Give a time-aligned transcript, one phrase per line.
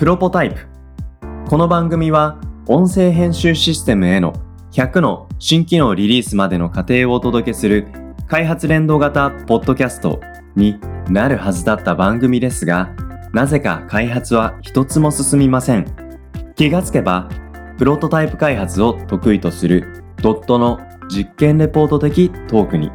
[0.00, 0.66] プロポタイプ。
[1.46, 4.32] この番組は音声編集システムへの
[4.72, 7.86] 100の新機能リリースまでの過程をお届けする
[8.26, 10.18] 開発連動型ポッドキャスト
[10.56, 10.80] に
[11.10, 12.96] なるはずだった番組ですが、
[13.34, 15.84] なぜか開発は一つも進みません。
[16.56, 17.28] 気がつけば、
[17.76, 20.80] プロトタイプ開発を得意とするドットの
[21.10, 22.86] 実験レポート的トークに、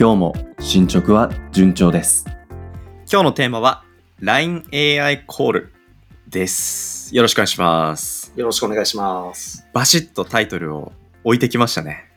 [0.00, 2.24] 今日も進捗は順調です。
[3.06, 3.84] 今日のテーマは
[4.20, 5.72] LINE AI コール
[6.32, 7.14] です。
[7.14, 8.32] よろしくお願いします。
[8.34, 9.66] よろしくお願いします。
[9.74, 10.92] バシッとタイトルを
[11.24, 12.08] 置いてきましたね。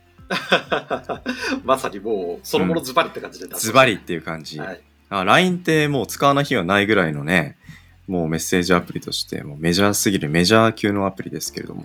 [1.64, 4.58] まさにもう、そのものズバリって感じで出ズバリっていう感じ。
[4.58, 4.80] はい。
[5.10, 7.58] あ LINE ってもう使わない日はないぐらいのね、
[8.08, 11.84] もうメッセージアプリとしてもうメジャーすぎるメジャー級のアプリですけれども。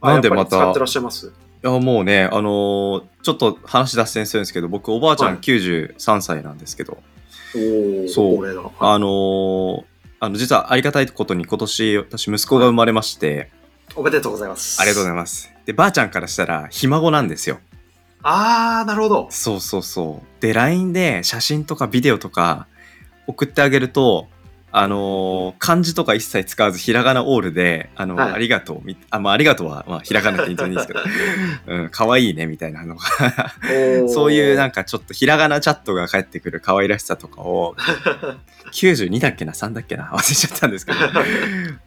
[0.00, 1.28] あなんでまた使ってらっしゃいます？
[1.28, 1.30] い
[1.62, 6.98] やもうね、あのーちょっと話脱線するんですけど、僕おばあちゃんはい93歳なんですけど、
[7.54, 8.72] おお、そう。
[8.80, 9.84] あのー
[10.18, 13.50] あの実はありがたいことに今年私息子が生まれまして、
[13.94, 14.80] おめでとうございます。
[14.80, 15.52] ありがとうございます。
[15.66, 17.60] で、ばあちゃんからしたらひ孫なんですよ。
[18.22, 19.28] あー、なるほど。
[19.30, 20.42] そうそうそう。
[20.42, 22.66] で、LINE で写真とかビデオとか
[23.26, 24.28] 送ってあげると、
[24.78, 28.32] あのー漢字とか一切使わずひらがなオールで、あの、はい。
[28.32, 31.00] ありがとうみ、あ、まあ、ありがとうは、まあ、ひらがなでいいんですけど、
[31.66, 33.02] うん、かわいいね、みたいなのが、
[34.08, 37.74] そういうなんか、かちょっとひらがなチャットが返ってくる可愛らしさとかを、
[38.72, 40.98] 92だっけな ?3 だっけな忘れちゃったんですけど、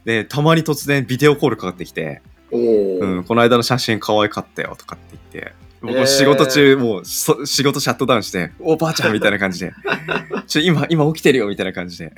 [0.04, 9.74] で、たまに突然ビデオコールかかってきて、うん、この間の写真可愛かったよとかって言って、僕えー仕事中、もうそ仕事シャットダウンして、おばあちゃんみたいな感じで、
[10.48, 12.12] ちょ今、今起きてるよみたいな感じで。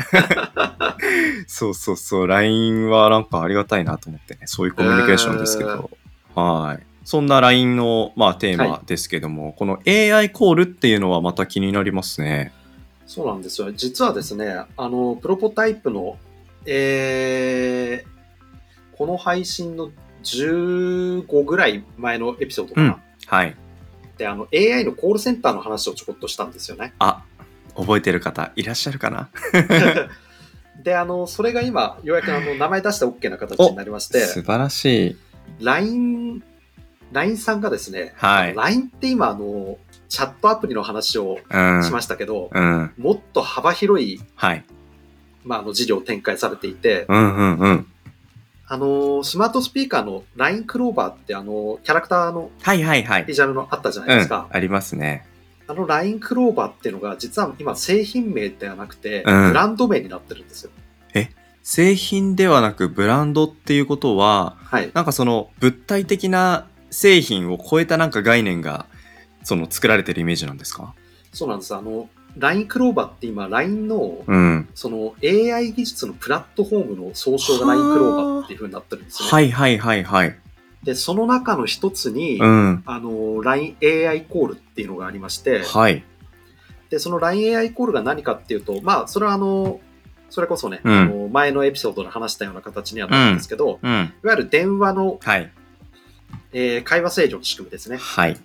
[1.48, 5.90] そうそうそう、LINE はなんかありがたいなと思ってね、そういうコミュニケーションですけど、
[6.36, 6.86] はい。
[7.04, 12.54] そんな LINE の、まあ、テーマですけども、この AI コールっていうのはまた気になりますね。
[13.06, 13.72] そうなんですよ。
[13.74, 16.18] 実はですね、あの、プロポタイプの、
[16.66, 19.92] えー、この配信の
[20.24, 23.00] 15ぐらい前のエピソードかな。
[23.28, 23.56] はい。
[24.18, 26.94] で、あの、AI のコールセンターの話をちょこっとしたんですよね。
[27.00, 27.24] あ、
[27.76, 29.30] 覚えてる方いらっしゃるかな？
[30.84, 35.18] で、あの、それが今、ようやくあの、名前出して OK な形になりまして、素晴らしい。
[35.60, 36.44] LINE、
[37.12, 39.78] LINE さんがですね、はい LINE って今、あの、
[40.10, 41.84] チャットアプリの話をうん。
[41.84, 42.92] しましたけど、うん。
[42.98, 44.64] もっと幅広い、はい。
[45.44, 47.88] まあ、あの、事業を展開されていて、うんうんうん。
[48.72, 53.34] あの、スマートスピーカーの LINE クローバーって、あの、キャラクターのはいはいはいビ。
[53.34, 54.48] ジュアルのあったじゃないうんですか。。
[54.50, 55.28] ありますね。
[55.68, 60.72] あの LINE クローバーっていうのが、実は今製品名ではなくて、うんブランド名になってるんですよ。
[61.64, 64.90] 製品ではなくブランドっていうことは、はい。
[64.94, 68.86] なんかその物体的な製品を超えたなんか概念が、
[69.44, 70.96] その作られてるイメージなんですか？
[71.34, 71.76] そうなんです。
[71.76, 74.70] あの、LINE クローバーって今、LINE の、うん。
[74.74, 79.30] その AI 技術のプラットフォームの総称が LINE クローバーっていう風になってるんですね。
[79.30, 80.38] はいはいはいはい。
[80.84, 82.84] で、その中の一つに、うん。
[82.86, 86.04] あの、LINE AI コールっていうのがありまして、はい。
[86.90, 89.80] で、その LINE AI コールが何かっていうと、まあ、それはあの、
[90.30, 93.92] それこそね、うんあの前のエピソードで話したような形にはなるんですけど、うん。
[93.92, 95.52] いわゆる電話の、はい。
[96.54, 97.98] えー会話制御の仕組みですね。
[97.98, 98.38] はい。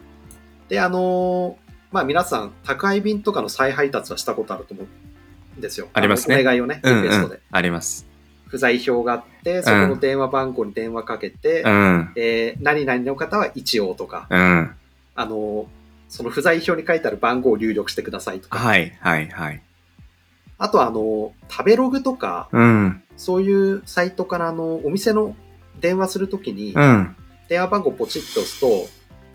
[0.69, 5.89] で、あのーまあ皆さん、宅配便とかの再配達はしたことあると思うんですよ。
[5.93, 7.35] ありますねのお願いをね、リうん、クエストで。
[7.37, 7.41] うん。
[7.51, 8.07] あります。
[8.49, 12.13] 不在票があって、そこの電話番号に電話かけて、うん。
[12.17, 14.71] えー何々の方は一応とか、うん。
[15.15, 15.67] あのー
[16.09, 19.61] その不在票に書いてある番号を入力してくださいとか、はいはいはい。
[20.57, 23.03] あとはあのー食べログとか、うん。
[23.17, 25.35] そういうサイトからあのお店の
[25.81, 27.17] 電話するときに、うん。
[27.49, 28.67] 電話番号ポチッと押すと、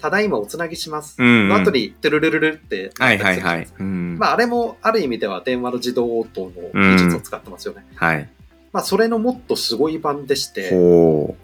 [0.02, 1.16] ただいまおつなぎします。
[1.20, 1.48] うん。
[1.48, 3.68] の後に、トゥルルルルってはいはいはい。
[3.80, 4.18] うん。
[4.18, 7.86] まあ、あれもある意味では電話の自動応答の技術を使ってますよね。
[7.96, 8.28] はい。
[8.74, 11.36] まあ、それのもっとすごい版でして、ほ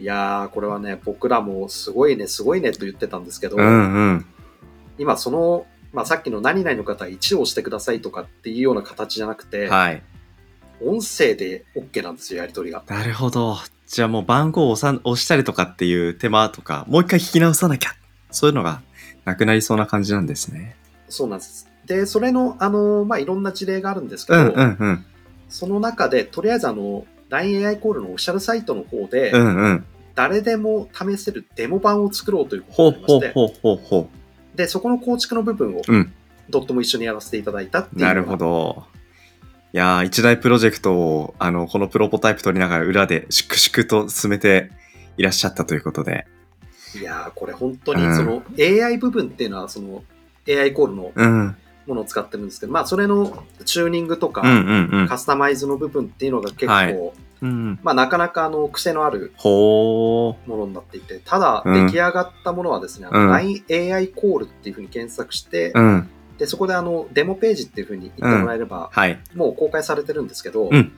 [0.00, 3.60] いやー、これはね、僕らもすごいね、すごいねと言ってたんですけど、う。
[3.60, 4.26] うんうん。
[4.98, 10.02] 今その、まあ、さっきの何々の方は1を押してくださいとかっていうような形じゃなくて、はい。
[10.82, 12.82] 音声で OK なんですよ、やり取りが。
[12.88, 13.56] なるほど。
[13.86, 17.90] じゃあもう番号を押さ押したりとかっていう手間とか、もう一回聞き直さなきゃ。
[18.30, 18.82] そういうのが
[19.24, 20.76] なくなりそうな感じなんですね。
[21.08, 21.68] そうなんです。
[21.86, 25.06] で、それの、あの、まあ、いろんな事例があるんですけど、うんうんうん。
[25.48, 29.84] その中で、とりあえずあの、LINEAI コールのオフィシャルサイトの方で、うんうん。
[30.14, 34.08] 誰でも試せるデモ版を作ろうというほことになりまして、うほうほうほうほ
[34.54, 36.12] で、そこの構築の部分を、うん
[36.50, 37.98] ドットも一緒にやらせていただいたってう。
[37.98, 38.36] いうなるほ。
[38.36, 38.84] ど。
[39.74, 44.70] いやー、一大プロジェクトを、あの、このプロポタイプ取りながら裏で粛々と進めて
[45.16, 46.28] いらっしゃったということで。
[46.96, 50.04] いやー、これ本当に、うんその AI 部分っていうのは、その
[50.48, 51.56] AI コールのうん。
[51.86, 55.08] ものを使ってるんですけど、まあ、それのチューニングとか、うんうんうん。
[55.08, 57.12] カスタマイズの部分っていうのが結構、はい
[57.42, 57.80] うん。
[57.82, 65.80] まあ、なかなかあの癖のあるほものになっていて、ただうん出来上がったものはですね、あうんの LINEAI コールっていうふうに検索して、う。
[65.80, 66.08] うん。
[66.38, 69.18] でそこであのデモページっていうふうに言ってもらえれば、はい。
[69.34, 70.92] もう公開されてるんですけど、うん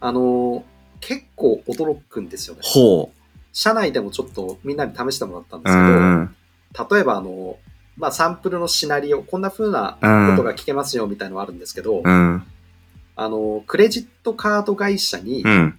[0.00, 0.64] あの
[1.00, 2.60] 結構驚くんですよね。
[2.62, 3.10] ほ
[3.52, 5.72] 社内でもちょっとみんなに試してもらったんでう。
[5.72, 6.96] うすけど、ん。
[6.96, 7.56] 例えばあの、
[7.96, 12.42] まあ、サンプルのシナリオ、こんな風なうんことが聞けますよみたいなのがあるんですけど、うん。
[13.16, 15.78] あの、クレジットカード会社に、うん。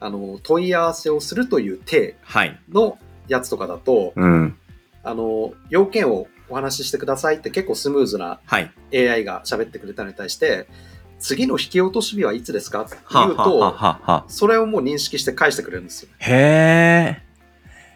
[0.00, 2.58] あの、問い合わせをするという体はい。
[2.70, 2.98] の
[3.28, 4.56] やつとかだと、うん。
[5.04, 8.70] あの、要件をお話ししてくださいって結構スムーズなはい。
[8.94, 10.68] AI が喋ってくれたのに対して、
[11.18, 12.82] 次の引き落とし日はいつですか？
[12.82, 14.24] っては言うと。
[14.28, 16.08] それをもう認識して返してくれるんですよ。
[16.18, 16.36] へえ。
[17.18, 17.22] え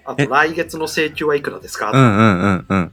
[0.06, 2.93] あと、来月の請求はいくらですか、うんうんうんうん。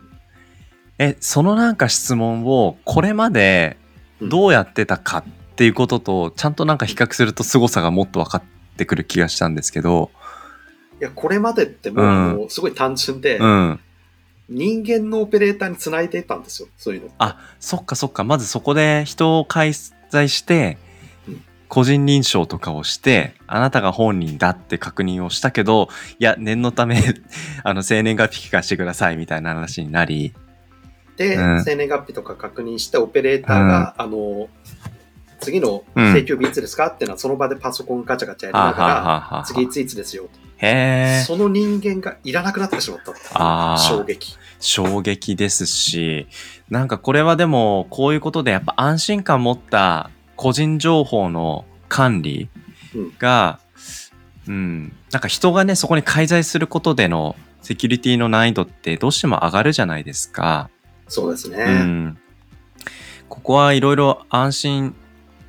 [0.98, 3.77] え、そのなんか質問をこれまで
[4.21, 5.24] どうやってたかっ
[5.56, 8.44] ていうこととちゃんとなんか比較すると凄さがもっと分かっ
[8.77, 10.12] てくる気がしたんですけど、
[11.00, 13.80] いや、これまでってもう、すごい単純で、うん。
[14.49, 17.09] 人間のオペレーターにつないでいたんですよ、そういうの。
[17.17, 18.23] あ、そっかそっか。
[18.23, 19.73] まずそこで人を介
[20.09, 20.77] 在して
[21.27, 27.01] うん、個人認証とかをして、あなたが本人だって確認をしたけど、いや、念のため、
[27.63, 30.33] あの、生年月日聞かせてくださいみたいな話になり、
[31.15, 34.49] で、うん生年月日とか確認して、オペレーターが、あの、
[35.43, 36.87] 次の請求日いつですか？
[36.87, 40.29] っていうのは、その場でパソコンガチャガチャやりはあ、ながら、次いついつですよと。
[40.57, 41.23] へえ。
[41.25, 44.37] その人間がいらなくなってしまったあー衝撃。
[44.59, 46.27] 衝撃ですし、
[46.69, 52.49] なんかこれはでも、こういうことでやっぱ安心感持った個人情報の管理
[53.19, 53.59] が、
[54.47, 60.69] うん、なんか人がね、そこに介在することでのセキュリティの難易度ってどうしても上がるじゃないですか。
[61.07, 61.63] そうですね。
[61.63, 62.17] うん。
[63.29, 64.95] ここはいろいろ安心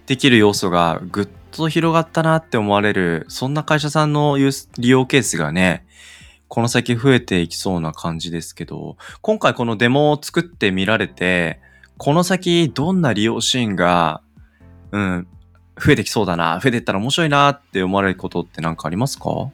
[0.07, 5.87] できる要素がぐっと広がったなって思われる、そんな会社さんの利用ケースがね、
[6.49, 11.61] この先増えていきそうな感じですけど、今回このデモを作ってみられて、
[11.97, 14.21] この先どんな利用シーンが、
[14.93, 15.27] うん、
[15.81, 19.51] 増えてきそうだな、増えていったら面白いなって思われることって何かありますか？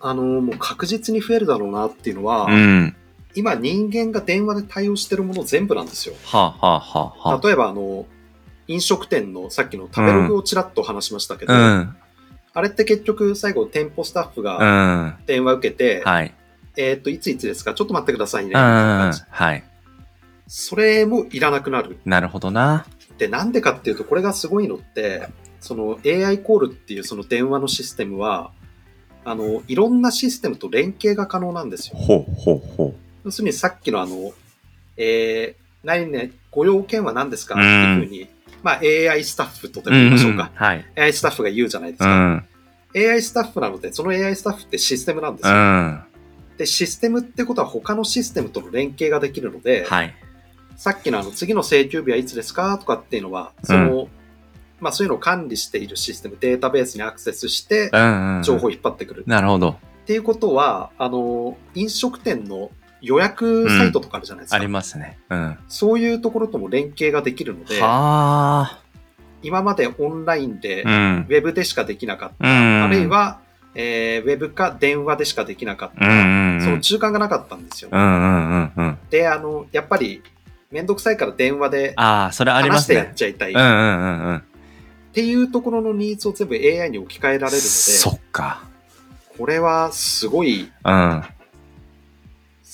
[0.00, 2.96] あの、もう確実に増えるだろうなっていうのは、うん。
[3.34, 6.14] 今人間が電話で対応してるもの全部なんですよ。
[6.24, 8.06] はあ、はあはあは例えばあの、
[8.66, 11.96] 飲食店のさっきの食べログをちらっと話しましたけど、あ、うん。
[12.52, 14.58] あれって結局最後店舗スタッフうが
[15.18, 15.18] ん。
[15.26, 16.34] 電話受けて、はい。
[16.76, 17.74] えーっと、いついつですか？
[17.74, 18.50] ちょっと待ってくださいね。
[18.50, 18.60] みうん。
[18.60, 19.64] はい。
[20.46, 21.98] それもいらなくなる。
[22.04, 22.86] なるほどな。
[23.18, 25.28] で、なんでかっていうと、これがすごいのって、
[25.60, 28.50] その AI コールっていうその電話のシステムは、
[29.24, 31.96] あの、いろんなシステムと連携が可能なんですよ。
[31.96, 32.94] ほうほうほ
[33.24, 34.32] 要するにさっきのあの、
[34.96, 37.54] えー、何ね、ご用件は何ですか？
[37.54, 38.28] っていうふうに、
[38.64, 40.50] まあ AI スタッフとでも言いましょうか。
[40.54, 40.84] はい。
[40.96, 42.26] AI スタッフが言うじゃないですうか。
[42.28, 42.48] ん。
[42.96, 45.56] AI スタッフなので、その AI スタッフってシステムなんですうよ。
[45.56, 46.04] ん。
[46.56, 50.14] で、システムってことは他のシステムとの連携ができるので、はい。
[50.76, 54.08] さっきのあの次の請求日はいつですかとかっていうのは、その、
[54.80, 58.42] まあそういうのを管理しているシステム、データベースにアクセスしてう、ん、うん。
[58.42, 59.24] 情報を引っ張ってくる。
[59.26, 59.70] なるほど。
[60.04, 62.70] っていうことは、あの、飲食店の
[63.04, 64.56] 予約サイトとかあるじゃないですか。
[64.56, 65.18] ありますね。
[65.28, 65.58] うん。
[65.68, 68.78] そういうところとも連携ができるので、は
[69.42, 70.82] 今までオンラインで。
[70.82, 72.84] ウェブでしかできなかった、うん。
[72.84, 73.40] あるい、は、
[73.74, 76.64] えーウェブか電話でしかできなかった、うんうんうん。
[76.64, 77.90] その中間がなかったんですよ。
[77.92, 78.98] うんうんうんうん。
[79.10, 80.22] で、あの、やっぱり、
[80.70, 83.14] めんどくさいから電話でああ、それありますね話してやっ。
[83.14, 83.52] ちゃいたい。
[83.52, 84.42] っうんうんうんうん。
[85.12, 88.64] ていうところのニーズを全部 AI に置き換えられるのそで、っか。
[89.36, 91.22] これはすごい、うん。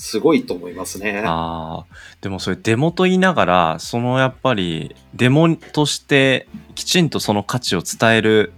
[0.00, 1.22] あすごいと思いますね。
[1.26, 1.84] あ。
[2.22, 8.52] でもそれデモと言いながら、そのやっぱりデモとしてきちんとその価値を伝える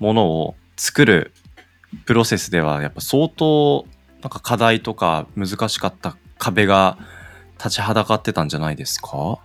[0.00, 1.32] ものを作る
[2.06, 3.86] プロセスではやっぱ相当
[4.22, 6.98] なんか課題とか難しかった壁が
[7.58, 9.38] 立ちはだかってたんじゃないですか？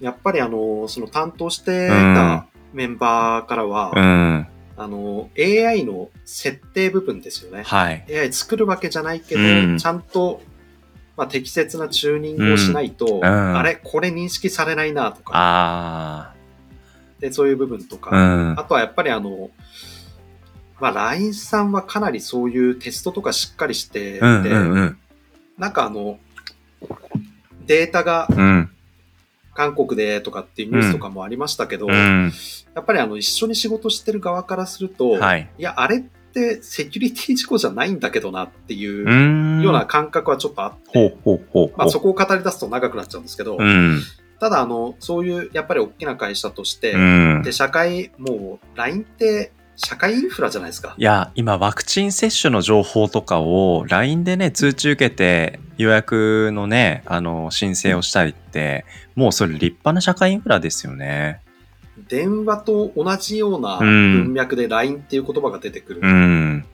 [0.00, 4.46] やっぱりあの、その担当してうんたメンバーからは、うん。
[4.76, 7.62] あの、AI の設定部分ですよね。
[7.62, 8.04] はい。
[8.10, 10.40] AI 作るわけじゃないけど、うんちゃんと、
[11.16, 16.34] まあ、適切なチューニングをしないと、んあれこれ認識されないなとか、あ
[17.20, 17.98] でそういう部分とあ。
[17.98, 18.64] か、うんあ。
[18.64, 19.50] とはやっぱりあの、
[20.80, 24.98] まあ、LINE さんはかなりそういうテストとかしっかりしてて、うんうんうん。
[25.56, 26.18] なんかあの、
[27.66, 28.68] データがうん。
[29.54, 32.32] 韓国でとかっていうニュースとかもありましたけど、うん。
[32.74, 35.48] やっぱりあの一緒に仕事してる側からすると、はい。
[35.58, 36.02] いや、あれっ
[36.32, 39.62] てセキュリティ事故じゃないんだけどなっていう。
[39.62, 41.16] ような感覚はちょっとあって。
[41.76, 44.00] まあそこを語り出すと長くなっちゃうんですけど、うん。
[44.40, 47.42] ただあの、そういうやっぱり大きな会社として、うん。
[47.44, 50.94] で、社会、もう LINE って社会インフラじゃないですか。
[50.96, 58.84] いや、今、ワクチン接種の情報とかを LINE でね、通知受けて予約のね、あの、申請をしたりって、
[59.14, 61.40] もうそれ立派な社会インフラですよね。
[62.12, 66.00] 電話と同じようなうん文脈で LINE っていう言葉が出てくる。
[66.02, 66.66] うん。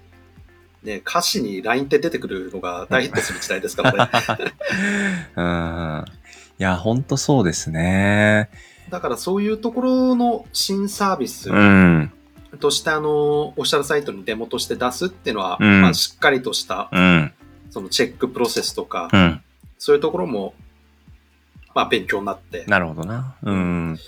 [0.82, 4.10] ね、歌詞に LINE って出てくるのが大ヒットする時代ですからね。
[5.36, 6.04] うん。
[6.58, 8.50] いや、ほんとそうですね。
[8.90, 12.12] だからそういうところの新サービスうん。
[12.58, 17.32] として、あの、オフィシャルサイトにデモとして出すっていうのは、うんまあ、しっかりとした、うん。
[17.70, 19.40] そのチェックプロセスとか、うん。
[19.78, 20.54] そういうところも、
[21.76, 23.36] まあ、勉強になって、なるほどな。
[23.42, 23.98] うん。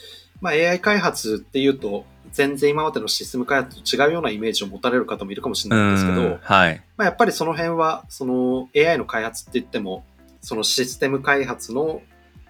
[0.40, 6.82] まあ、AI 開発っていうと、全然今までのシステム開発と違うようなイメージを持たれる方もいるかもしれないんですけど、うんはい。
[6.97, 10.04] まあ、やっぱりその辺は、その AI の開発って言っても、
[10.40, 12.02] そのシステム開発の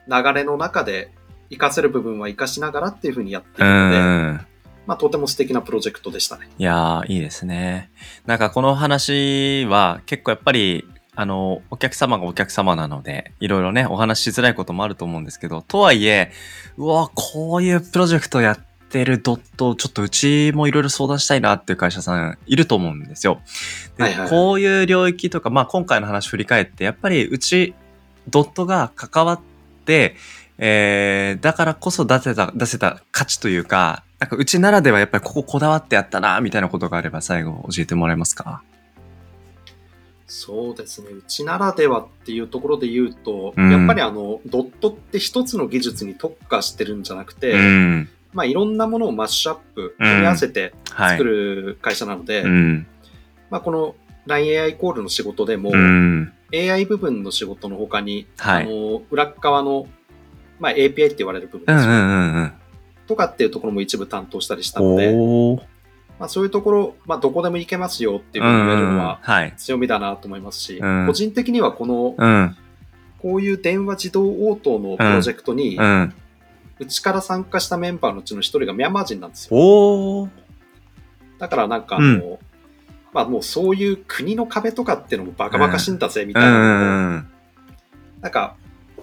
[0.07, 1.11] 流れの中で
[1.49, 4.47] 活かせる部分は活かしながらっていうふうにやっていくうので、ん。
[4.87, 6.49] まあ、とても素敵なプロジェクトでしたね。
[6.59, 7.91] いやー、いいですね。
[8.27, 10.87] なんかこの話は結構やっぱり、
[11.17, 16.33] あの、お客様がお客様なので、いろいろね、お話ししづらいこともあると思うんですけど、とはいえ、
[16.77, 23.41] うわ、こういうプロジェクトやってるドット、ちょっとうちもいろいろ相談したいなっていう会社さんいると思うんですよ。
[23.97, 27.75] ではいはいこういう領域とか、まあ今回の話振り返って、やっぱりうち、
[28.29, 29.41] ドットが関わっ
[29.85, 30.15] て、
[30.59, 38.63] えー、だからこそ出せた、出せた価値というか、なんかうちならではやっぱりこここだわってやったな、みたいなことがあれば最後教えてもらえますか？
[40.31, 41.09] そうですね。
[41.11, 48.09] うちならではっていうところで言うと、うんやっぱりあの、ドットって一つの技術に特化してるんじゃなくて、うん。
[48.33, 51.19] まあいろんなものをマッシュアップ、うん組み合わせてはい。
[51.19, 52.87] 作る会社なので、うん。
[53.51, 53.97] まあこの
[54.29, 56.33] LINEAI コールの仕事でも、うん。
[56.55, 59.89] AI 部分の仕事の他に、はいあの、裏っ側の、
[60.61, 62.53] まあ API って言われる部分ですよ、うんうんうんうん。
[63.09, 65.13] とかっていうところも一部担当したりしたので。
[66.21, 69.55] まあそういうところ、まあどこでも行けますよっていうふうに言えるのははい。
[69.57, 72.57] 強みだなと思いますし、うん個人的にはこの、うん。
[73.23, 76.15] こういう電話自動応答のプロジェクトに、うん。
[76.79, 80.29] うちから参加したメンバーのうちの一人がミャンマー人なんですよ。
[81.39, 82.39] だからなんかあの、
[83.15, 87.25] まあもうそういう国の壁とかっていうのもバカバカしいんだぜみたいな。
[88.21, 88.57] なんか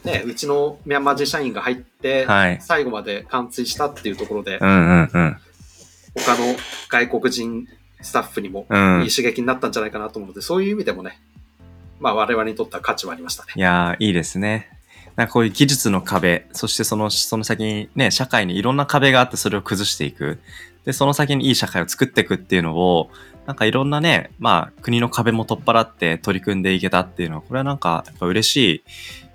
[0.03, 2.59] ね、うちのミャンマー人社員が入って、はい。
[2.61, 5.37] 最後まで完遂したっていうところで、うんうんうん。
[6.17, 6.55] 他の
[6.89, 7.67] 外国人
[8.01, 9.03] スタッフにもうん。
[9.03, 11.19] いい刺激になったんじゃないかなと思うので、そういう意味でもね、
[11.99, 13.53] まあ我々にとっては価値はありましたね。
[13.55, 14.69] いやー、いいですね。
[15.15, 20.39] なんかこういう技術の壁、そしてその、その先にね、社会にいろんな壁があってそれを崩していく。
[20.85, 23.09] で、その先にいい社会を作っていくっていうのを、
[23.47, 28.83] なんかいろんなね、まあ国の壁も取っ払って取り組んでいけたっていうのは、これはなんかやっぱ嬉しい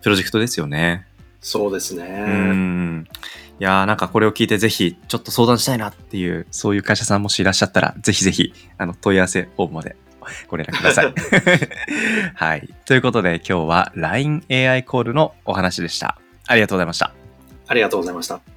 [0.02, 1.06] プロジェクトですよね。
[1.42, 2.06] そうですうね。
[2.06, 3.06] ん。
[3.61, 9.96] いやーなんかこれを聞いてぜひちょっと相談したいなっていう、そういう会社さんもしいらっしゃったら、ぜひぜひ、あの、問い合わせフォームまで
[10.49, 11.14] ご連絡ください。
[12.34, 12.68] はい。
[12.87, 16.18] ということで今日は LINE AI コールのお話でした。
[16.46, 17.12] ありがとうございました。
[17.66, 18.51] ありがとうございました。